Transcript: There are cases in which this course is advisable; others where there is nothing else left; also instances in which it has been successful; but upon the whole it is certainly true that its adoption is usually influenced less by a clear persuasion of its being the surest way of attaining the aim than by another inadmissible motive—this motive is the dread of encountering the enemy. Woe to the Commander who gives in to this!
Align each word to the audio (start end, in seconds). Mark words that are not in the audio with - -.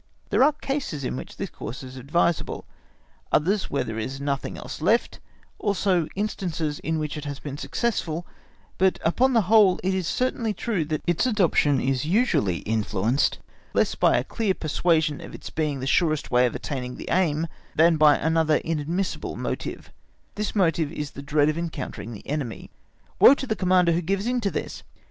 There 0.31 0.43
are 0.43 0.51
cases 0.53 1.03
in 1.03 1.15
which 1.15 1.37
this 1.37 1.51
course 1.51 1.83
is 1.83 1.95
advisable; 1.95 2.65
others 3.31 3.69
where 3.69 3.83
there 3.83 3.99
is 3.99 4.19
nothing 4.19 4.57
else 4.57 4.81
left; 4.81 5.19
also 5.59 6.07
instances 6.15 6.79
in 6.79 6.97
which 6.97 7.17
it 7.17 7.25
has 7.25 7.37
been 7.37 7.55
successful; 7.59 8.25
but 8.79 8.97
upon 9.03 9.33
the 9.33 9.43
whole 9.43 9.79
it 9.83 9.93
is 9.93 10.07
certainly 10.07 10.55
true 10.55 10.85
that 10.85 11.03
its 11.05 11.27
adoption 11.27 11.79
is 11.79 12.03
usually 12.03 12.61
influenced 12.61 13.37
less 13.75 13.93
by 13.93 14.17
a 14.17 14.23
clear 14.23 14.55
persuasion 14.55 15.21
of 15.21 15.35
its 15.35 15.51
being 15.51 15.79
the 15.81 15.85
surest 15.85 16.31
way 16.31 16.47
of 16.47 16.55
attaining 16.55 16.95
the 16.95 17.09
aim 17.11 17.45
than 17.75 17.97
by 17.97 18.17
another 18.17 18.55
inadmissible 18.65 19.35
motive—this 19.35 20.55
motive 20.55 20.91
is 20.91 21.11
the 21.11 21.21
dread 21.21 21.47
of 21.47 21.59
encountering 21.59 22.11
the 22.11 22.27
enemy. 22.27 22.71
Woe 23.19 23.35
to 23.35 23.45
the 23.45 23.55
Commander 23.55 23.91
who 23.91 24.01
gives 24.01 24.25
in 24.25 24.41
to 24.41 24.49
this! 24.49 24.81